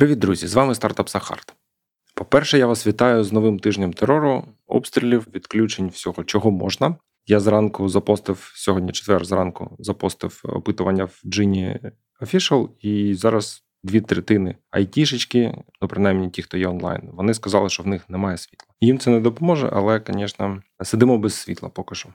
Привіт, 0.00 0.18
друзі! 0.18 0.46
З 0.46 0.54
вами 0.54 0.74
стартап 0.74 1.08
Сахарт. 1.08 1.54
По-перше, 2.14 2.58
я 2.58 2.66
вас 2.66 2.86
вітаю 2.86 3.24
з 3.24 3.32
новим 3.32 3.58
тижнем 3.58 3.92
терору, 3.92 4.44
обстрілів, 4.66 5.26
відключень 5.34 5.88
всього, 5.88 6.24
чого 6.24 6.50
можна. 6.50 6.96
Я 7.26 7.40
зранку 7.40 7.88
запостив 7.88 8.52
сьогодні, 8.54 8.92
четвер 8.92 9.24
зранку, 9.24 9.76
запостив 9.78 10.40
опитування 10.44 11.04
в 11.04 11.20
Джині 11.26 11.80
Official, 12.20 12.68
і 12.80 13.14
зараз 13.14 13.64
дві 13.82 14.00
третини 14.00 14.56
айтішечки, 14.70 15.54
ну 15.82 15.88
принаймні 15.88 16.30
ті, 16.30 16.42
хто 16.42 16.56
є 16.56 16.68
онлайн, 16.68 17.10
вони 17.12 17.34
сказали, 17.34 17.68
що 17.68 17.82
в 17.82 17.86
них 17.86 18.10
немає 18.10 18.36
світла. 18.36 18.74
Їм 18.80 18.98
це 18.98 19.10
не 19.10 19.20
допоможе, 19.20 19.70
але, 19.72 20.02
звісно, 20.08 20.62
сидимо 20.82 21.18
без 21.18 21.34
світла 21.34 21.68
поки 21.68 21.94
що. 21.94 22.08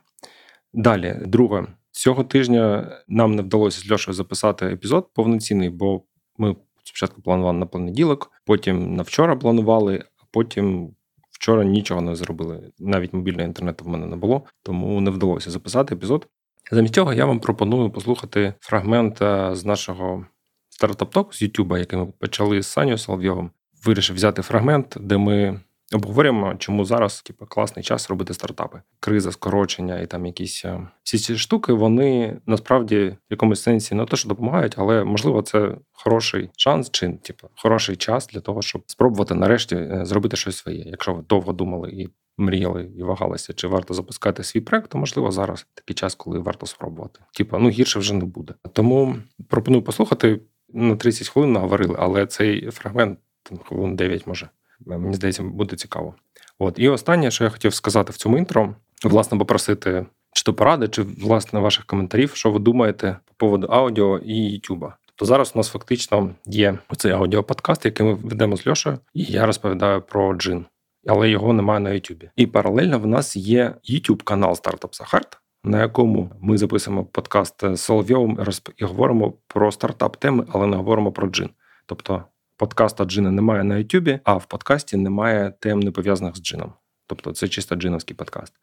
Далі, 0.73 1.17
друге, 1.25 1.67
цього 1.91 2.23
тижня 2.23 2.91
нам 3.07 3.36
не 3.36 3.41
вдалося 3.41 3.81
з 3.81 3.91
Льошею 3.91 4.15
записати 4.15 4.65
епізод 4.65 5.09
повноцінний, 5.13 5.70
бо 5.70 6.04
ми 6.38 6.55
спочатку 6.88 7.21
планували 7.21 7.57
на 7.57 7.65
понеділок, 7.65 8.31
потім 8.45 8.95
на 8.95 9.04
вчора 9.04 9.35
планували, 9.35 10.03
а 10.17 10.23
потім. 10.31 10.95
Вчора 11.31 11.63
нічого 11.63 12.02
не 12.02 12.16
зробили. 12.16 12.71
Навіть 12.80 13.13
мобільного 13.13 13.48
інтернету 13.48 13.85
в 13.85 13.88
мене 13.88 14.05
не 14.05 14.16
було, 14.16 14.41
тому 14.63 15.02
не 15.02 15.12
вдалося 15.12 15.52
записати 15.52 15.95
епізод. 15.95 16.27
Замість 16.71 16.93
цього 16.93 17.13
я 17.13 17.26
вам 17.26 17.40
пропоную 17.40 17.90
послухати 17.90 18.53
фрагмент 18.59 19.17
з 19.52 19.66
нашого 19.66 20.26
стартап-ток 20.70 21.35
з 21.35 21.41
Ютуба, 21.41 21.79
який 21.79 21.99
ми 21.99 22.05
почали 22.05 22.62
з 22.62 22.67
Саню 22.67 22.98
Соловйовим. 22.98 23.52
Вирішив 23.85 24.15
взяти 24.15 24.41
фрагмент, 24.41 24.98
де 24.99 25.17
ми 25.17 25.59
обговорюємо, 25.95 26.55
чому 26.55 26.85
зараз 26.85 27.22
типу, 27.22 27.45
класний 27.45 27.84
час 27.85 28.09
робити 28.09 28.34
стартапи. 28.34 28.81
Криза, 28.99 29.31
скорочення 29.31 29.99
і 29.99 30.08
там 30.08 30.26
якісь 30.26 30.66
е, 30.66 30.88
всі 31.04 31.18
ці 31.18 31.38
штуки, 31.38 31.73
вони 31.73 32.38
насправді 32.45 32.98
в 32.98 33.18
якомусь 33.30 33.62
сенсі 33.62 33.95
не 33.95 34.05
те, 34.05 34.16
що 34.16 34.30
допомагають, 34.30 34.76
але 34.77 35.04
можливо 35.04 35.41
це 35.41 35.76
хороший 35.91 36.49
шанс, 36.58 36.90
чи 36.91 37.09
типу, 37.09 37.48
хороший 37.55 37.95
час 37.95 38.27
для 38.27 38.40
того, 38.40 38.62
щоб 38.62 38.84
спробувати 38.88 39.35
нарешті 39.35 39.76
е, 39.76 40.02
зробити 40.05 40.38
щось 40.38 40.58
своє. 40.58 40.84
Якщо 40.85 41.13
ви 41.13 41.23
довго 41.30 41.54
думали 41.54 41.91
і 41.91 42.10
мріяли 42.38 42.91
і 42.98 43.04
вагалися, 43.04 43.54
чи 43.54 43.68
варто 43.68 43.93
запускати 43.93 44.43
свій 44.43 44.62
проект, 44.62 44.91
то 44.91 44.98
можливо 44.98 45.32
зараз 45.32 45.68
такий 45.73 45.93
час, 45.93 46.16
коли 46.16 46.40
варто 46.40 46.66
спробувати. 46.66 47.20
Типу, 47.34 47.57
ну 47.57 47.70
гірше 47.70 47.99
вже 47.99 48.13
не 48.13 48.26
буде. 48.26 48.54
Тому 48.73 49.16
пропоную 49.48 49.84
послухати 49.84 50.41
на 50.73 50.96
30 50.96 51.29
хвилин 51.29 51.51
наговорили, 51.51 51.96
але 51.99 52.26
цей 52.26 52.71
фрагмент 52.71 53.20
там 53.43 53.57
хвилин 53.57 53.96
9 53.96 54.27
може. 54.27 54.49
Мені 54.85 55.13
здається, 55.13 55.43
буде 55.43 55.76
цікаво. 55.76 56.15
От 56.59 56.79
і 56.79 56.90
останнє, 56.90 57.31
що 57.31 57.43
я 57.43 57.49
хотів 57.49 57.73
сказати 57.73 58.12
в 58.12 58.18
цьому 58.18 58.37
інтро, 58.37 58.76
власне, 59.04 59.37
попросити 59.37 60.05
чи 60.34 60.43
то 60.43 60.54
поради, 60.54 60.87
чи 60.87 61.01
власне 61.01 61.59
ваших 61.59 61.85
коментарів, 61.85 62.32
що 62.35 62.51
ви 62.51 62.59
думаєте 62.59 63.17
по 63.26 63.34
поводу 63.37 63.67
аудіо 63.67 64.17
і 64.17 64.35
Ютуба. 64.35 64.97
Тобто 65.06 65.25
зараз 65.25 65.51
у 65.56 65.59
нас 65.59 65.69
фактично 65.69 66.35
є 66.45 66.78
оцей 66.90 67.12
аудіоподкаст, 67.12 67.85
який 67.85 68.06
ми 68.06 68.13
ведемо 68.13 68.57
з 68.57 68.67
Льошею, 68.67 69.00
і 69.13 69.23
я 69.23 69.45
розповідаю 69.45 70.01
про 70.01 70.34
джин, 70.34 70.66
але 71.07 71.29
його 71.29 71.53
немає 71.53 71.79
на 71.79 71.89
Ютубі. 71.89 72.29
І 72.35 72.47
паралельно 72.47 73.00
в 73.00 73.07
нас 73.07 73.35
є 73.35 73.75
youtube 73.89 74.23
канал 74.23 74.56
Стартап 74.56 74.95
Сахарт, 74.95 75.38
на 75.63 75.81
якому 75.81 76.31
ми 76.41 76.57
записуємо 76.57 77.06
подкаст 77.06 77.75
з 77.75 77.78
Соловйовим 77.78 78.39
і 78.78 78.85
говоримо 78.85 79.34
про 79.47 79.72
стартап-теми, 79.72 80.45
але 80.51 80.67
не 80.67 80.78
говоримо 80.78 81.12
про 81.12 81.28
джин. 81.28 81.50
Тобто 81.85 82.23
подкаста 82.57 83.06
джина 83.06 83.31
немає 83.31 83.63
на 83.63 83.78
Ютубі, 83.78 84.19
а 84.23 84.35
в 84.35 84.45
подкасті 84.45 84.97
немає 84.97 85.53
тем, 85.59 85.79
не 85.79 85.91
пов'язаних 85.91 86.35
з 86.35 86.41
джином. 86.41 86.73
Тобто 87.07 87.31
це 87.31 87.47
чисто 87.47 87.75
джиновський 87.75 88.16
подкаст. 88.16 88.53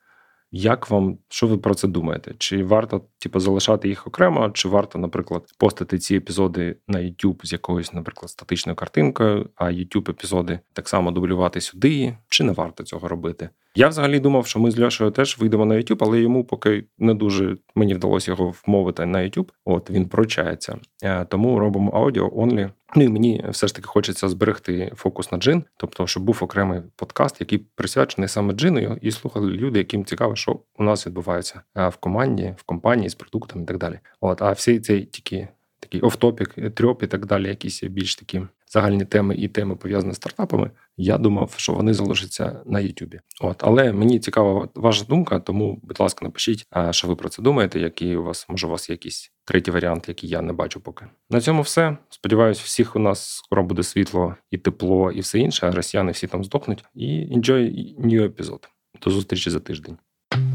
Як 0.55 0.91
вам, 0.91 1.19
що 1.29 1.47
ви 1.47 1.59
про 1.59 1.75
це 1.75 1.89
думаєте? 1.89 2.35
Чи 2.39 2.65
варто 2.65 3.01
типу, 3.19 3.41
залишати 3.41 3.89
їх 3.89 4.07
окремо, 4.07 4.51
чи 4.51 4.69
варто, 4.69 4.99
наприклад, 4.99 5.43
постати 5.59 5.99
ці 5.99 6.17
епізоди 6.17 6.77
на 6.89 6.99
YouTube 6.99 7.47
з 7.47 7.53
якоюсь, 7.53 7.93
наприклад, 7.93 8.31
статичною 8.31 8.77
картинкою, 8.77 9.51
а 9.57 9.65
youtube 9.65 10.11
епізоди 10.11 10.59
так 10.73 10.89
само 10.89 11.11
дублювати 11.11 11.61
сюди, 11.61 12.17
чи 12.29 12.45
не 12.45 12.53
варто 12.53 12.85
цього 12.85 13.09
робити? 13.09 13.49
Я 13.75 13.89
взагалі 13.89 14.21
думав, 14.21 14.47
що 14.47 14.61
ми 14.61 14.71
з 14.71 14.81
Льошею 14.81 15.11
теж 15.11 15.39
вийдемо 15.39 15.65
на 15.65 15.75
YouTube, 15.75 15.99
але 16.01 16.21
йому 16.21 16.45
поки 16.45 16.85
не 16.99 17.15
дуже 17.15 17.57
мені 17.75 17.95
вдалося 17.95 18.31
його 18.31 18.55
вмовити 18.67 19.07
на 19.07 19.19
YouTube. 19.19 19.49
От 19.65 19.91
він 19.91 20.09
прочається. 20.09 20.79
Е, 21.03 21.25
тому 21.25 21.59
робимо 21.59 21.91
аудіо 21.91 22.33
онлі. 22.35 22.69
Ну 22.95 23.03
і 23.03 23.09
мені 23.09 23.45
все 23.49 23.67
ж 23.67 23.75
таки 23.75 23.87
хочеться 23.87 24.29
зберегти 24.29 24.93
фокус 24.97 25.33
на 25.33 25.39
джин, 25.39 25.65
тобто, 25.77 26.07
щоб 26.07 26.23
був 26.23 26.39
окремий 26.41 26.81
подкаст, 26.97 27.37
який 27.41 27.59
присвячений 27.59 28.29
саме 28.29 28.55
джину, 28.55 28.99
і 29.01 29.11
слухали 29.11 29.53
люди, 29.53 29.79
яким 29.79 30.05
цікаво, 30.05 30.37
що 30.37 30.61
у 30.79 30.85
нас 30.85 31.07
відбувається 31.07 31.63
в 31.75 31.97
команді, 31.97 32.55
в 32.59 32.63
компанії 32.63 33.09
з 33.09 33.15
продуктами 33.15 33.63
і 33.63 33.67
так 33.67 33.79
далі. 33.79 33.99
От 34.21 34.43
а 34.43 34.53
всі 34.53 34.81
цей 34.81 35.05
тільки 35.05 35.49
такий 35.81 36.01
офтопік, 36.01 36.75
трьоп 36.75 37.03
і 37.03 37.07
так 37.07 37.27
далі, 37.27 37.49
якісь 37.49 37.83
більш 37.83 38.17
такі 38.17 38.43
загальні 38.73 39.05
теми 39.05 39.35
і 39.35 39.49
теми 39.49 39.77
пов'язані 39.77 40.13
з 40.13 40.17
стартапами, 40.17 40.71
я 40.97 41.19
думав, 41.19 41.55
що 41.57 41.73
вони 41.73 41.95
залишаться 41.95 42.61
на 42.67 42.81
Ютубі. 42.81 43.21
От, 43.41 43.57
але 43.61 43.93
мені 43.93 44.19
цікава 44.19 44.69
ваша 44.75 45.05
думка, 45.05 45.41
тому, 45.41 45.81
будь 45.83 46.01
ласка, 46.01 46.25
напишіть, 46.25 46.67
що 46.91 47.09
ви 47.09 47.17
про 47.17 47.29
це 47.29 47.43
думаєте, 47.43 47.81
які 47.81 48.17
у 48.17 48.23
вас 48.23 48.47
може 48.49 48.67
у 48.67 48.71
вас 48.71 48.91
якийсь 48.91 49.33
третій 49.45 49.71
варіант, 49.71 50.05
який 50.09 50.31
я 50.31 50.43
не 50.43 50.53
бачу 50.53 50.81
поки. 50.81 51.07
На 51.31 51.41
цьому 51.41 51.63
все. 51.63 51.97
Сподіваюсь, 52.09 52.61
всіх 52.61 52.97
у 52.97 52.99
нас 52.99 53.29
скоро 53.29 53.63
буде 53.63 53.83
світло 53.83 54.35
і 54.51 54.59
тепло, 54.59 55.13
і 55.13 55.21
все 55.21 55.39
інше. 55.39 55.67
а 55.67 55.71
Росіяни 55.71 56.13
всі 56.13 56.27
там 56.27 56.45
здохнуть. 56.45 56.85
І 56.95 57.07
enjoy 57.09 57.73
new 58.01 58.25
епізод. 58.25 58.69
До 59.05 59.11
зустрічі 59.11 59.51
за 59.51 59.61
тиждень. 59.61 59.97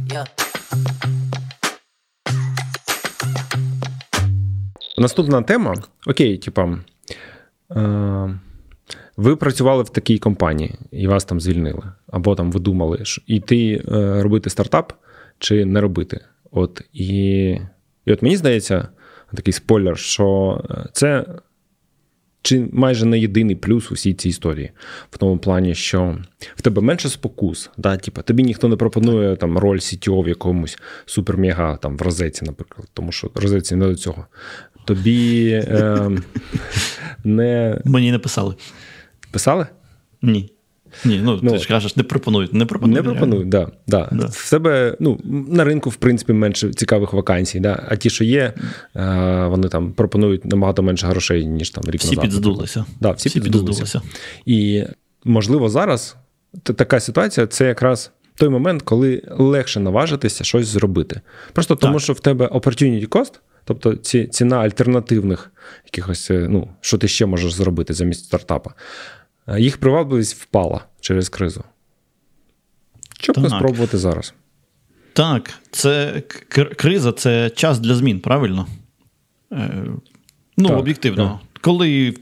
Yeah. 0.07 0.27
Наступна 4.97 5.41
тема. 5.41 5.75
Окей, 6.07 6.37
типа. 6.37 6.79
Е, 7.71 8.39
ви 9.17 9.35
працювали 9.35 9.83
в 9.83 9.89
такій 9.89 10.17
компанії, 10.17 10.75
і 10.91 11.07
вас 11.07 11.25
там 11.25 11.41
звільнили, 11.41 11.83
або 12.07 12.35
там 12.35 12.51
ви 12.51 12.59
думали, 12.59 12.99
що 13.03 13.21
йти 13.25 13.83
е, 13.87 14.21
робити 14.23 14.49
стартап 14.49 14.93
чи 15.39 15.65
не 15.65 15.81
робити. 15.81 16.25
От 16.51 16.81
І 16.93 17.09
і 18.05 18.11
от 18.13 18.21
мені 18.21 18.37
здається, 18.37 18.87
такий 19.33 19.53
спойлер, 19.53 19.97
що 19.97 20.61
е, 20.69 20.89
це 20.93 21.25
чи 22.41 22.67
майже 22.71 23.05
не 23.05 23.19
єдиний 23.19 23.55
плюс 23.55 23.91
у 23.91 23.93
всій 23.93 24.13
цій 24.13 24.29
історії, 24.29 24.71
в 25.11 25.17
тому 25.17 25.37
плані, 25.37 25.75
що 25.75 26.17
в 26.55 26.61
тебе 26.61 26.81
менше 26.81 27.09
спокус, 27.09 27.69
да, 27.77 27.97
типу, 27.97 28.21
тобі 28.21 28.43
ніхто 28.43 28.67
не 28.67 28.75
пропонує 28.75 29.35
там 29.35 29.57
роль 29.57 29.77
CTO 29.77 30.23
в 30.23 30.27
якомусь 30.27 30.77
супермега 31.05 31.77
там 31.77 31.97
в 31.97 32.01
розетці, 32.01 32.45
наприклад, 32.45 32.87
тому 32.93 33.11
що 33.11 33.31
розетці 33.35 33.75
не 33.75 33.87
до 33.87 33.95
цього. 33.95 34.25
Тобі 34.85 35.49
е, 35.51 36.09
не. 37.27 37.81
Мені 37.85 38.11
не 38.11 38.19
писали. 38.19 38.55
Писали? 39.31 39.67
Ні. 40.21 40.51
Ні, 41.05 41.21
ну, 41.23 41.39
ну 41.43 41.51
ти 41.51 41.57
ж 41.57 41.67
кажеш, 41.67 41.95
не 41.95 42.03
пропонують. 42.03 42.53
Не 42.53 42.65
пропонують, 42.65 43.05
не 43.05 43.11
пропонують, 43.11 43.49
да, 43.49 43.67
да. 43.87 44.09
да. 44.11 44.25
В 44.31 44.49
тебе 44.49 44.97
ну, 44.99 45.19
на 45.47 45.63
ринку, 45.63 45.89
в 45.89 45.95
принципі, 45.95 46.33
менше 46.33 46.73
цікавих 46.73 47.13
вакансій. 47.13 47.59
Да? 47.59 47.85
А 47.87 47.95
ті, 47.95 48.09
що 48.09 48.23
є, 48.23 48.53
е, 48.95 49.47
вони 49.49 49.67
там 49.67 49.91
пропонують 49.91 50.45
набагато 50.45 50.83
менше 50.83 51.07
грошей, 51.07 51.45
ніж 51.45 51.69
там 51.69 51.83
рік 51.87 52.01
всі 52.01 52.15
назад. 52.15 52.23
Підздулися. 52.23 52.85
Да, 53.01 53.11
всі, 53.11 53.29
всі 53.29 53.41
підздулися. 53.41 53.81
підздулися. 53.81 54.01
І 54.45 54.83
можливо, 55.23 55.69
зараз 55.69 56.15
така 56.63 56.99
ситуація 56.99 57.47
це 57.47 57.67
якраз. 57.67 58.11
Той 58.39 58.49
момент, 58.49 58.81
коли 58.81 59.21
легше 59.37 59.79
наважитися 59.79 60.43
щось 60.43 60.67
зробити. 60.67 61.21
Просто 61.53 61.75
так. 61.75 61.81
тому, 61.81 61.99
що 61.99 62.13
в 62.13 62.19
тебе 62.19 62.47
opportunity 62.47 63.07
cost 63.07 63.31
Тобто 63.67 63.95
ці, 63.95 64.27
ціна 64.27 64.57
альтернативних 64.57 65.51
якихось, 65.85 66.31
е, 66.31 66.47
ну, 66.49 66.69
що 66.81 66.97
ти 66.97 67.07
ще 67.07 67.25
можеш 67.25 67.53
зробити 67.53 67.93
замість 67.93 68.25
стартапа, 68.25 68.73
е, 69.47 69.61
їх 69.61 69.77
привабливість 69.77 70.35
впала 70.35 70.85
через 71.01 71.29
кризу. 71.29 71.63
Що 73.19 73.33
б 73.33 73.37
не 73.37 73.49
спробувати 73.49 73.97
зараз? 73.97 74.33
Так, 75.13 75.53
це 75.71 76.23
криза 76.77 77.11
це 77.11 77.49
час 77.49 77.79
для 77.79 77.95
змін, 77.95 78.19
правильно? 78.19 78.67
Е, 79.51 79.83
ну, 80.57 80.67
так, 80.69 80.77
об'єктивно. 80.77 81.39
Так. 81.53 81.61
Коли 81.61 82.13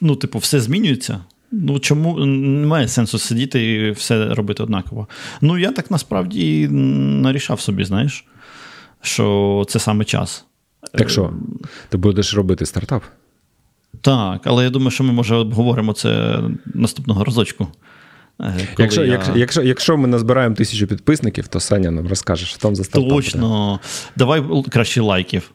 ну, 0.00 0.16
типу, 0.16 0.38
все 0.38 0.60
змінюється, 0.60 1.20
ну 1.52 1.78
чому 1.78 2.26
немає 2.26 2.88
сенсу 2.88 3.18
сидіти 3.18 3.72
і 3.72 3.90
все 3.90 4.34
робити 4.34 4.62
однаково? 4.62 5.08
Ну, 5.40 5.58
я 5.58 5.72
так 5.72 5.90
насправді 5.90 6.68
нарішав 6.68 7.60
собі, 7.60 7.84
знаєш, 7.84 8.24
що 9.02 9.64
це 9.68 9.78
саме 9.78 10.04
час. 10.04 10.46
Так 10.92 11.10
що, 11.10 11.32
ти 11.88 11.98
будеш 11.98 12.34
робити 12.34 12.66
стартап? 12.66 13.02
Так, 14.00 14.40
але 14.44 14.64
я 14.64 14.70
думаю, 14.70 14.90
що 14.90 15.04
ми 15.04 15.12
може 15.12 15.34
обговоримо 15.34 15.92
це 15.92 16.40
наступного 16.74 17.24
разочку. 17.24 17.68
Е, 18.40 18.68
якщо 18.78 19.04
я... 19.04 19.12
якщо, 19.12 19.36
якщо, 19.36 19.62
якщо 19.62 19.96
ми 19.96 20.08
назбираємо 20.08 20.54
тисячу 20.54 20.86
підписників, 20.86 21.48
то 21.48 21.60
Саня 21.60 21.90
нам 21.90 22.08
розкаже, 22.08 22.46
що 22.46 22.58
там 22.58 22.76
за 22.76 22.84
стартап. 22.84 23.10
Точно. 23.10 23.70
Буде. 23.70 23.78
Давай 24.16 24.44
краще 24.70 25.00
лайків. 25.00 25.50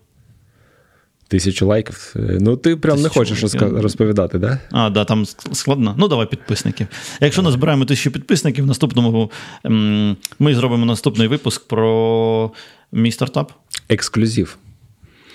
Тисячу 1.28 1.68
лайків. 1.68 2.14
Ну, 2.16 2.58
ти 2.58 2.76
прям 2.76 2.98
тисячу 2.98 3.04
не 3.04 3.20
хочеш 3.20 3.44
лайків. 3.44 3.82
розповідати, 3.82 4.40
да? 4.40 4.60
А, 4.72 4.90
да, 4.90 5.06
там 5.06 5.26
складно. 5.52 5.96
Ну, 5.98 6.08
давай 6.08 6.30
підписників. 6.30 6.88
Якщо 7.22 7.42
назбираємо 7.42 7.86
тисячу 7.86 8.12
підписників, 8.12 8.66
наступному 8.66 9.32
ем, 9.64 10.18
ми 10.40 10.56
зробимо 10.56 10.86
наступний 10.86 11.28
випуск 11.28 11.68
про 11.68 12.52
мій 12.92 13.12
стартап. 13.12 13.52
Ексклюзив. 13.90 14.58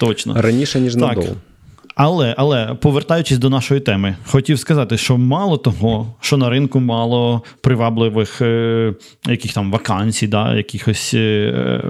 Точно. 0.01 0.43
Раніше, 0.43 0.81
ніж 0.81 0.95
так. 0.95 1.03
надовго. 1.03 1.37
Але 1.95 2.35
але 2.39 2.75
повертаючись 2.75 3.39
до 3.39 3.51
нашої 3.51 3.81
теми, 3.81 4.17
хотів 4.25 4.59
сказати, 4.59 4.97
що 4.97 5.19
мало 5.19 5.57
того, 5.57 6.15
що 6.21 6.37
на 6.37 6.51
ринку 6.51 6.81
мало 6.81 7.43
привабливих 7.61 8.41
е, 8.41 8.95
яких 9.29 9.53
там 9.53 9.71
вакансій, 9.71 10.29
да, 10.29 10.57
якихось 10.57 11.15
е, 11.15 11.19
е, 11.19 11.83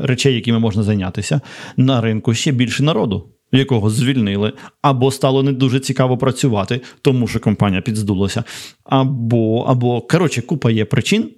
речей, 0.00 0.34
якими 0.34 0.58
можна 0.58 0.82
зайнятися, 0.82 1.40
на 1.76 2.00
ринку 2.00 2.34
ще 2.34 2.52
більше 2.52 2.82
народу 2.82 3.26
якого 3.52 3.90
звільнили, 3.90 4.52
або 4.82 5.10
стало 5.10 5.42
не 5.42 5.52
дуже 5.52 5.80
цікаво 5.80 6.18
працювати, 6.18 6.80
тому 7.02 7.28
що 7.28 7.40
компанія 7.40 7.82
підздулася, 7.82 8.44
або, 8.84 9.64
або 9.68 10.00
коротше, 10.00 10.42
купа 10.42 10.70
є 10.70 10.84
причин, 10.84 11.30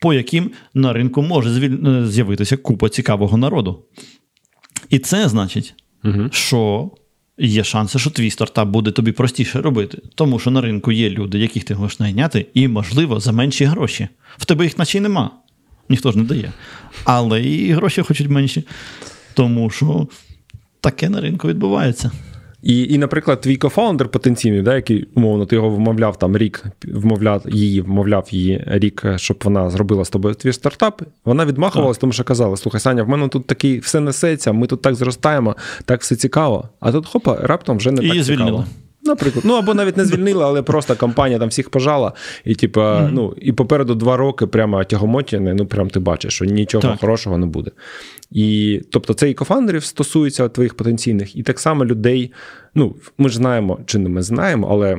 по 0.00 0.14
яким 0.14 0.50
на 0.74 0.92
ринку 0.92 1.22
може 1.22 1.50
звіль... 1.50 1.86
Е, 1.86 2.06
з'явитися 2.06 2.56
купа 2.56 2.88
цікавого 2.88 3.36
народу. 3.36 3.84
І 4.90 4.98
це 4.98 5.28
значить, 5.28 5.74
угу. 6.04 6.28
що. 6.32 6.90
Є 7.38 7.64
шанси, 7.64 7.98
що 7.98 8.10
твій 8.10 8.30
стартап 8.30 8.68
буде 8.68 8.90
тобі 8.90 9.12
простіше 9.12 9.60
робити, 9.60 9.98
тому 10.14 10.38
що 10.38 10.50
на 10.50 10.60
ринку 10.60 10.92
є 10.92 11.10
люди, 11.10 11.38
яких 11.38 11.64
ти 11.64 11.74
можеш 11.74 12.00
найняти, 12.00 12.46
і, 12.54 12.68
можливо, 12.68 13.20
за 13.20 13.32
менші 13.32 13.64
гроші. 13.64 14.08
В 14.38 14.44
тебе 14.44 14.64
їх 14.64 14.78
наче 14.78 14.98
й 14.98 15.00
нема. 15.00 15.30
Ніхто 15.88 16.12
ж 16.12 16.18
не 16.18 16.24
дає. 16.24 16.52
Але 17.04 17.42
і 17.42 17.72
гроші 17.72 18.02
хочуть 18.02 18.28
менші. 18.28 18.64
Тому 19.34 19.70
що 19.70 20.08
таке 20.80 21.08
на 21.08 21.20
ринку 21.20 21.48
відбувається. 21.48 22.10
І, 22.66 22.94
і, 22.94 22.98
наприклад, 22.98 23.40
твій 23.40 23.56
кофаундер 23.56 24.08
потенційний, 24.08 24.62
да, 24.62 24.74
який 24.74 25.08
умовно 25.14 25.46
ти 25.46 25.56
його 25.56 25.70
вмовляв 25.70 26.18
там 26.18 26.36
рік, 26.36 26.64
вмовляв 26.88 27.42
її, 27.48 27.80
вмовляв 27.80 28.28
її 28.30 28.64
рік, 28.66 29.04
щоб 29.16 29.40
вона 29.44 29.70
зробила 29.70 30.04
з 30.04 30.10
тобою 30.10 30.34
твій 30.34 30.52
стартап. 30.52 31.02
Вона 31.24 31.46
відмахувалась, 31.46 31.98
тому 31.98 32.12
що 32.12 32.24
казала: 32.24 32.56
слухай, 32.56 32.80
Саня, 32.80 33.02
в 33.02 33.08
мене 33.08 33.28
тут 33.28 33.46
такий 33.46 33.78
все 33.78 34.00
несеться, 34.00 34.52
ми 34.52 34.66
тут 34.66 34.82
так 34.82 34.94
зростаємо, 34.94 35.56
так 35.84 36.00
все 36.00 36.16
цікаво. 36.16 36.68
А 36.80 36.92
тут 36.92 37.06
хопа, 37.06 37.38
раптом 37.42 37.76
вже 37.76 37.90
не 37.90 38.04
і 38.04 38.08
так 38.08 38.22
звільнила. 38.22 38.50
цікаво. 38.50 38.64
Наприклад, 39.06 39.44
ну 39.44 39.54
або 39.54 39.74
навіть 39.74 39.96
не 39.96 40.04
звільнили, 40.04 40.44
але 40.44 40.62
просто 40.62 40.96
компанія 40.96 41.38
там 41.38 41.48
всіх 41.48 41.70
пожала, 41.70 42.12
і 42.44 42.54
типу, 42.54 42.80
mm-hmm. 42.80 43.10
ну 43.12 43.34
і 43.40 43.52
попереду 43.52 43.94
два 43.94 44.16
роки 44.16 44.46
прямо 44.46 44.84
тягомотіни, 44.84 45.54
ну 45.54 45.66
прям 45.66 45.90
ти 45.90 46.00
бачиш, 46.00 46.34
що 46.34 46.44
нічого 46.44 46.82
так. 46.82 47.00
хорошого 47.00 47.38
не 47.38 47.46
буде. 47.46 47.70
І 48.30 48.80
тобто 48.90 49.14
це 49.14 49.30
і 49.30 49.34
кофандерів 49.34 49.84
стосується 49.84 50.48
твоїх 50.48 50.74
потенційних, 50.74 51.36
і 51.36 51.42
так 51.42 51.60
само 51.60 51.84
людей. 51.84 52.32
Ну, 52.74 52.96
ми 53.18 53.28
ж 53.28 53.36
знаємо, 53.36 53.78
чи 53.86 53.98
не 53.98 54.08
ми 54.08 54.22
знаємо, 54.22 54.68
але 54.70 54.98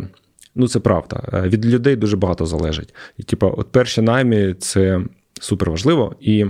ну 0.56 0.68
це 0.68 0.80
правда. 0.80 1.24
Е, 1.33 1.42
від 1.42 1.65
людей 1.65 1.95
дуже 1.95 2.18
багато 2.18 2.45
залежить. 2.45 2.94
І, 3.18 3.24
типу, 3.24 3.53
от 3.57 3.71
перші 3.71 4.01
наймі 4.01 4.56
це 4.60 5.01
супер 5.39 5.69
важливо. 5.69 6.15
І 6.19 6.45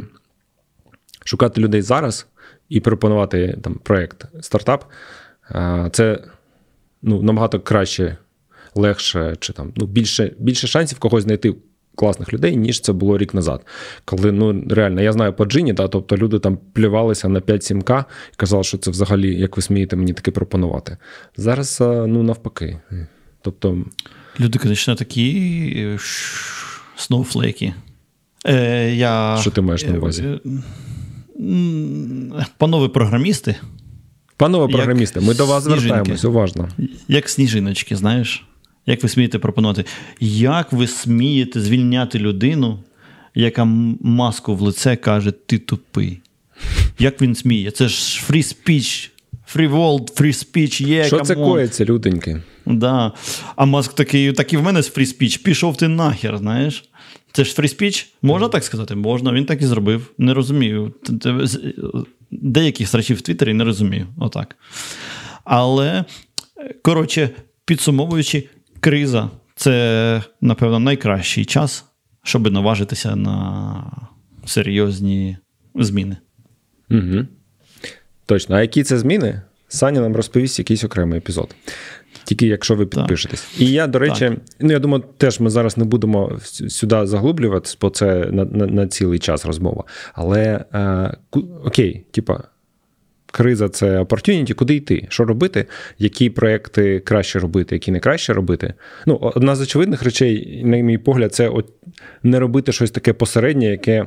шукати 1.26 1.62
людей 1.62 1.82
зараз 1.82 2.28
і 2.70 2.80
пропонувати 2.80 3.58
там 3.64 3.80
проект 3.84 4.26
стартап. 4.42 4.86
Е, 5.52 5.90
це 5.92 6.20
ну, 7.08 7.22
набагато 7.22 7.60
краще, 7.60 8.18
легше, 8.76 9.36
чи 9.40 9.54
там 9.54 9.72
ну, 9.76 9.86
більше 9.86 10.34
більше 10.40 10.68
шансів 10.68 11.00
когось 11.00 11.24
знайти 11.24 11.56
класних 11.96 12.34
людей, 12.34 12.56
ніж 12.56 12.82
це 12.82 12.94
було 12.94 13.18
рік 13.18 13.34
назад. 13.34 13.66
Коли 14.06 14.32
ну 14.32 14.64
реально 14.70 15.02
я 15.02 15.12
знаю 15.12 15.34
по 15.34 15.46
джині, 15.46 15.74
да, 15.74 15.88
тобто 15.88 16.18
люди 16.18 16.40
там 16.40 16.60
плювалися 16.74 17.30
на 17.30 17.40
5-7К 17.40 18.06
і 18.34 18.36
казали, 18.36 18.64
що 18.64 18.78
це 18.78 18.92
взагалі, 18.92 19.40
як 19.40 19.58
ви 19.58 19.62
смієте 19.62 19.96
мені 19.96 20.14
таке 20.14 20.32
пропонувати. 20.32 20.98
Зараз 21.38 21.78
ну 21.82 22.24
навпаки. 22.24 22.80
Тобто. 23.42 23.86
Люди, 24.40 24.60
звісно, 24.64 24.96
такі 24.96 25.30
е, 25.78 25.98
сноуфлейки. 26.96 27.74
Е, 28.46 28.96
я... 28.96 29.38
Що 29.42 29.52
ти 29.52 29.62
маєш 29.62 29.86
на 29.86 29.98
увазі? 29.98 30.24
Е, 30.24 30.40
панове 32.58 32.90
програмісти. 32.90 33.56
Панове 34.38 34.74
програмісти, 34.74 35.20
ми 35.20 35.34
до 35.34 35.46
вас 35.46 35.64
звертаємось, 35.64 36.26
уважно. 36.26 36.70
Як 37.08 37.30
сніжиночки, 37.30 37.96
знаєш? 37.96 38.46
Як 38.86 39.04
ви 39.04 39.10
смієте 39.10 39.40
пропонувати? 39.40 39.86
Як 40.20 40.74
ви 40.74 40.88
смієте 40.88 41.62
звільняти 41.62 42.20
людину, 42.20 42.80
яка 43.36 43.66
маску 44.02 44.56
в 44.56 44.62
лице 44.62 44.96
каже, 44.96 45.32
ти 45.32 45.58
тупий? 45.58 46.20
Як 47.00 47.22
він 47.22 47.36
сміє? 47.36 47.72
Це 47.72 47.88
ж 47.88 48.24
free 48.30 48.56
speech, 48.56 49.10
free 49.56 49.72
world, 49.72 50.22
free 50.22 50.46
speech 50.46 50.88
є. 50.88 51.04
Що 51.04 51.20
це 51.20 51.36
коїться, 51.36 51.86
люденьки? 51.86 52.42
Да. 52.66 53.12
А 53.56 53.66
маск 53.66 53.94
такий, 53.94 54.34
так 54.34 54.54
і 54.54 54.58
в 54.58 54.64
мене 54.64 54.80
free 54.80 55.22
speech, 55.22 55.44
пішов 55.44 55.78
ти 55.78 55.88
нахер, 55.88 56.38
знаєш? 56.38 56.90
Це 57.32 57.44
ж 57.44 57.56
free 57.58 57.82
speech? 57.82 58.06
Можна 58.22 58.48
так 58.48 58.64
сказати? 58.64 58.96
Можна, 58.96 59.32
він 59.32 59.46
так 59.46 59.62
і 59.62 59.66
зробив. 59.66 60.12
Не 60.18 60.34
розумію. 60.34 60.94
Деяких 62.42 62.88
срачів 62.88 63.18
в 63.18 63.22
Твіттері 63.22 63.54
не 63.54 63.64
розумію. 63.64 64.08
Отак. 64.18 64.56
Але, 65.44 66.06
коротше, 66.82 67.30
підсумовуючи, 67.66 68.50
криза 68.80 69.30
це, 69.56 70.24
напевно, 70.42 70.80
найкращий 70.80 71.46
час, 71.46 71.86
щоб 72.24 72.52
наважитися 72.52 73.16
на 73.16 74.08
серйозні 74.46 75.38
зміни. 75.76 76.18
Угу. 76.92 77.26
Точно. 78.26 78.56
А 78.56 78.62
які 78.62 78.84
це 78.84 78.98
зміни? 78.98 79.42
Саня 79.68 80.02
нам 80.02 80.16
розповість 80.16 80.60
якийсь 80.60 80.84
окремий 80.84 81.18
епізод. 81.18 81.56
Тільки 82.28 82.48
якщо 82.48 82.76
ви 82.76 82.86
підпишетесь. 82.86 83.42
Так. 83.42 83.62
І 83.62 83.72
я, 83.72 83.88
до 83.88 84.00
речі, 84.00 84.30
так. 84.30 84.38
ну 84.60 84.72
я 84.72 84.80
думаю, 84.80 85.04
теж 85.18 85.40
ми 85.40 85.50
зараз 85.50 85.78
не 85.78 85.86
будемо 85.86 86.40
сюди 86.70 87.08
заглублюватись, 87.08 87.78
бо 87.82 87.90
це 87.90 88.28
на 88.32 88.46
на, 88.46 88.68
на 88.68 88.88
цілий 88.88 89.20
час 89.20 89.46
розмова. 89.46 89.84
Але 90.14 90.66
е, 90.74 91.18
окей, 91.66 92.06
типа, 92.12 92.44
криза 93.32 93.70
це 93.70 94.00
opportunity, 94.00 94.54
куди 94.54 94.76
йти, 94.76 95.08
що 95.10 95.26
робити, 95.26 95.66
які 96.00 96.30
проекти 96.30 97.00
краще 97.00 97.40
робити, 97.40 97.76
які 97.76 97.92
не 97.92 98.00
краще 98.00 98.34
робити. 98.34 98.74
Ну, 99.06 99.16
одна 99.36 99.56
з 99.56 99.62
очевидних 99.62 100.04
речей, 100.04 100.62
на 100.66 100.78
мій 100.78 100.98
погляд, 100.98 101.34
це 101.34 101.50
от 101.50 101.70
не 102.24 102.40
робити 102.40 102.72
щось 102.72 102.92
таке 102.92 103.14
посереднє, 103.14 103.66
яке. 103.66 104.06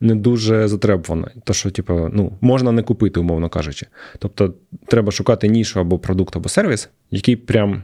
Не 0.00 0.14
дуже 0.14 0.68
затребувано. 0.68 1.28
То, 1.44 1.52
що, 1.52 1.70
типу, 1.70 2.10
ну, 2.12 2.32
можна 2.40 2.72
не 2.72 2.82
купити, 2.82 3.20
умовно 3.20 3.48
кажучи. 3.48 3.86
Тобто, 4.18 4.54
треба 4.86 5.12
шукати 5.12 5.48
нішу 5.48 5.80
або 5.80 5.98
продукт, 5.98 6.36
або 6.36 6.48
сервіс, 6.48 6.88
який 7.10 7.36
прям 7.36 7.82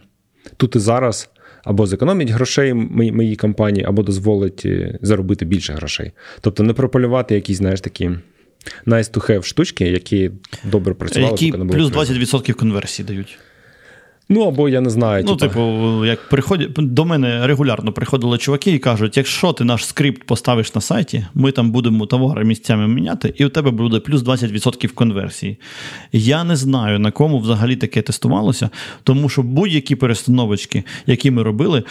тут 0.56 0.76
і 0.76 0.78
зараз 0.78 1.30
або 1.64 1.86
зекономить 1.86 2.30
грошей 2.30 2.74
моїй 2.74 3.36
компанії, 3.36 3.84
або 3.84 4.02
дозволить 4.02 4.62
е, 4.64 4.98
заробити 5.02 5.44
більше 5.44 5.72
грошей. 5.72 6.12
Тобто, 6.40 6.62
не 6.62 6.72
пропалювати 6.72 7.34
якісь, 7.34 7.56
знаєш, 7.56 7.80
такі 7.80 8.10
nice 8.86 9.14
to 9.14 9.30
have 9.30 9.42
штучки, 9.42 9.84
які 9.84 10.30
добре 10.64 10.94
працювали. 10.94 11.32
Які 11.32 11.52
плюс 11.52 11.92
20% 11.92 12.52
конверсії 12.52 13.06
дають. 13.06 13.38
Ну, 14.28 14.48
або 14.48 14.68
я 14.68 14.80
не 14.80 14.90
знаю. 14.90 15.24
Ну, 15.26 15.36
типу, 15.36 15.52
типу 15.52 16.04
як 16.04 16.28
приходять 16.28 16.72
до 16.76 17.04
мене 17.04 17.46
регулярно 17.46 17.92
приходили 17.92 18.38
чуваки 18.38 18.72
і 18.72 18.78
кажуть: 18.78 19.16
якщо 19.16 19.52
ти 19.52 19.64
наш 19.64 19.86
скрипт 19.86 20.24
поставиш 20.24 20.74
на 20.74 20.80
сайті, 20.80 21.26
ми 21.34 21.52
там 21.52 21.70
будемо 21.70 22.06
товари 22.06 22.44
місцями 22.44 22.88
міняти, 22.88 23.34
і 23.36 23.44
у 23.44 23.48
тебе 23.48 23.70
буде 23.70 24.00
плюс 24.00 24.22
20% 24.22 24.88
конверсії. 24.88 25.58
Я 26.12 26.44
не 26.44 26.56
знаю, 26.56 26.98
на 26.98 27.10
кому 27.10 27.38
взагалі 27.38 27.76
таке 27.76 28.02
тестувалося, 28.02 28.70
тому 29.02 29.28
що 29.28 29.42
будь-які 29.42 29.96
перестановочки, 29.96 30.84
які 31.06 31.30
ми 31.30 31.42
робили, 31.42 31.82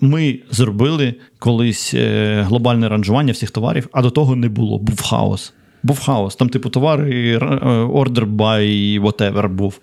ми 0.00 0.38
зробили 0.50 1.14
колись 1.38 1.94
е, 1.94 2.42
глобальне 2.48 2.88
ранжування 2.88 3.32
всіх 3.32 3.50
товарів, 3.50 3.88
а 3.92 4.02
до 4.02 4.10
того 4.10 4.36
не 4.36 4.48
було. 4.48 4.78
Був 4.78 5.02
хаос 5.02 5.52
був 5.82 6.00
хаос. 6.00 6.36
Там, 6.36 6.48
типу, 6.48 6.68
товари, 6.68 7.32
е, 7.32 7.38
order 7.84 8.36
by 8.36 9.00
whatever 9.00 9.48
був. 9.48 9.80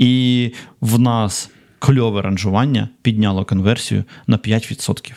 І 0.00 0.52
в 0.80 0.98
нас 0.98 1.50
кльове 1.78 2.22
ранжування 2.22 2.88
підняло 3.02 3.44
конверсію 3.44 4.04
на 4.26 4.36
5%. 4.36 5.12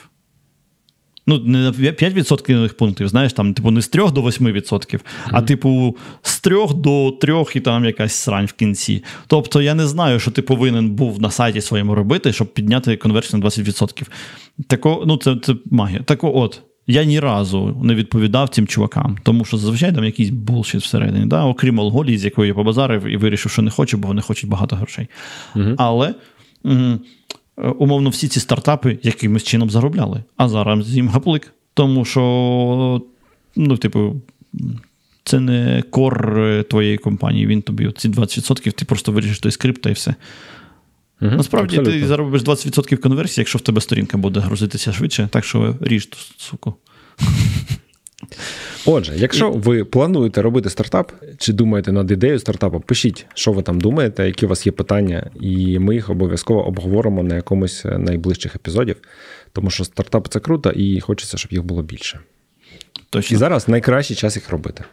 Ну, 1.27 1.39
не 1.39 1.57
на 1.57 1.71
5% 1.71 2.73
пунктів, 2.73 3.07
знаєш, 3.07 3.33
там, 3.33 3.53
типу, 3.53 3.71
не 3.71 3.81
з 3.81 3.87
3 3.87 4.11
до 4.11 4.21
8%, 4.21 4.51
mm-hmm. 4.71 4.99
а 5.31 5.41
типу, 5.41 5.97
з 6.21 6.39
3 6.39 6.67
до 6.75 7.11
3 7.21 7.43
і 7.55 7.59
там 7.59 7.85
якась 7.85 8.13
срань 8.13 8.45
в 8.45 8.53
кінці. 8.53 9.03
Тобто, 9.27 9.61
я 9.61 9.73
не 9.73 9.87
знаю, 9.87 10.19
що 10.19 10.31
ти 10.31 10.41
повинен 10.41 10.89
був 10.89 11.21
на 11.21 11.31
сайті 11.31 11.61
своєму 11.61 11.95
робити, 11.95 12.33
щоб 12.33 12.53
підняти 12.53 12.97
конверсію 12.97 13.39
на 13.39 13.49
20%. 13.49 14.07
Тако, 14.67 15.03
ну, 15.07 15.17
це 15.17 15.35
це 15.43 15.55
магія. 15.65 15.99
Так 15.99 16.23
от, 16.23 16.61
я 16.87 17.03
ні 17.03 17.19
разу 17.19 17.79
не 17.83 17.95
відповідав 17.95 18.49
цим 18.49 18.67
чувакам, 18.67 19.17
тому 19.23 19.45
що 19.45 19.57
зазвичай 19.57 19.95
там 19.95 20.03
якийсь 20.03 20.29
булшіт 20.29 20.81
всередині, 20.81 21.25
да? 21.25 21.43
окрім 21.45 21.79
алголі, 21.79 22.17
з 22.17 22.25
якою 22.25 22.47
я 22.47 22.53
побазарив 22.53 23.05
і 23.05 23.17
вирішив, 23.17 23.51
що 23.51 23.61
не 23.61 23.71
хочу, 23.71 23.97
бо 23.97 24.07
вони 24.07 24.21
хочуть 24.21 24.49
багато 24.49 24.75
грошей. 24.75 25.07
Угу. 25.55 25.75
Але 25.77 26.13
умовно 27.77 28.09
всі 28.09 28.27
ці 28.27 28.39
стартапи 28.39 28.99
якимось 29.03 29.43
чином 29.43 29.69
заробляли, 29.69 30.23
а 30.37 30.49
зараз 30.49 30.95
їм 30.95 31.09
гаплик. 31.09 31.53
Тому 31.73 32.05
що, 32.05 33.01
ну, 33.55 33.77
типу, 33.77 34.21
це 35.23 35.39
не 35.39 35.83
кор 35.89 36.65
твоєї 36.69 36.97
компанії, 36.97 37.47
він 37.47 37.61
тобі 37.61 37.91
ці 37.97 38.09
20% 38.09 38.71
ти 38.71 38.85
просто 38.85 39.11
вирішиш 39.11 39.39
той 39.39 39.51
скрипт 39.51 39.85
і 39.85 39.91
все. 39.91 40.15
Угу, 41.21 41.31
Насправді 41.31 41.77
абсолютно. 41.77 42.01
ти 42.01 42.07
заробиш 42.07 42.41
20% 42.41 42.97
конверсії, 42.97 43.41
якщо 43.41 43.57
в 43.59 43.61
тебе 43.61 43.81
сторінка 43.81 44.17
буде 44.17 44.39
грузитися 44.39 44.93
швидше, 44.93 45.29
так 45.31 45.45
що 45.45 45.75
ріж 45.81 46.05
ту 46.05 46.17
суку. 46.37 46.73
Отже, 48.85 49.13
якщо 49.15 49.51
ви 49.51 49.85
плануєте 49.85 50.41
робити 50.41 50.69
стартап 50.69 51.11
чи 51.37 51.53
думаєте 51.53 51.91
над 51.91 52.11
ідеєю 52.11 52.39
стартапу, 52.39 52.79
пишіть, 52.79 53.25
що 53.33 53.51
ви 53.51 53.61
там 53.61 53.81
думаєте, 53.81 54.25
які 54.25 54.45
у 54.45 54.49
вас 54.49 54.65
є 54.65 54.71
питання, 54.71 55.29
і 55.41 55.79
ми 55.79 55.95
їх 55.95 56.09
обов'язково 56.09 56.67
обговоримо 56.67 57.23
на 57.23 57.35
якомусь 57.35 57.85
найближчих 57.85 58.55
епізодів, 58.55 58.95
тому 59.53 59.69
що 59.69 59.85
стартап 59.85 60.27
це 60.27 60.39
круто, 60.39 60.71
і 60.71 60.99
хочеться, 60.99 61.37
щоб 61.37 61.53
їх 61.53 61.63
було 61.63 61.83
більше. 61.83 62.19
Точно. 63.09 63.35
І 63.35 63.37
зараз 63.37 63.67
найкращий 63.67 64.17
час 64.17 64.35
їх 64.35 64.49
робити. 64.49 64.83